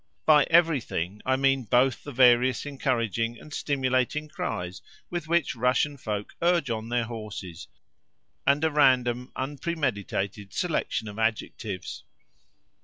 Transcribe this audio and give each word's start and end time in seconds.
By 0.25 0.47
"everything" 0.49 1.21
I 1.27 1.35
mean 1.35 1.65
both 1.65 2.03
the 2.03 2.11
various 2.11 2.65
encouraging 2.65 3.39
and 3.39 3.53
stimulating 3.53 4.29
cries 4.29 4.81
with 5.11 5.27
which 5.27 5.55
Russian 5.55 5.95
folk 5.95 6.33
urge 6.41 6.71
on 6.71 6.89
their 6.89 7.03
horses, 7.03 7.67
and 8.47 8.63
a 8.63 8.71
random, 8.71 9.31
unpremeditated 9.35 10.53
selection 10.53 11.07
of 11.07 11.19
adjectives. 11.19 12.03